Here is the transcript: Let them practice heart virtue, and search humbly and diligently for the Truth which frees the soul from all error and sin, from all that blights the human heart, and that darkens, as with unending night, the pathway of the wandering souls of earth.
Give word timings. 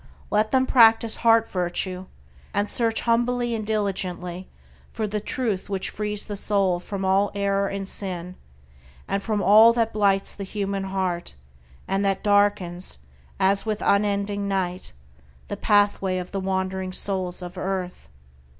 Let 0.31 0.49
them 0.49 0.65
practice 0.65 1.17
heart 1.17 1.47
virtue, 1.47 2.07
and 2.55 2.67
search 2.67 3.01
humbly 3.01 3.53
and 3.53 3.63
diligently 3.63 4.47
for 4.91 5.05
the 5.07 5.19
Truth 5.19 5.69
which 5.69 5.91
frees 5.91 6.23
the 6.25 6.35
soul 6.35 6.79
from 6.79 7.05
all 7.05 7.29
error 7.35 7.67
and 7.67 7.87
sin, 7.87 8.35
from 9.19 9.43
all 9.43 9.73
that 9.73 9.93
blights 9.93 10.33
the 10.33 10.43
human 10.43 10.85
heart, 10.85 11.35
and 11.87 12.03
that 12.03 12.23
darkens, 12.23 12.97
as 13.39 13.63
with 13.63 13.83
unending 13.83 14.47
night, 14.47 14.91
the 15.49 15.57
pathway 15.57 16.17
of 16.17 16.31
the 16.31 16.39
wandering 16.39 16.91
souls 16.93 17.43
of 17.43 17.55
earth. 17.55 18.09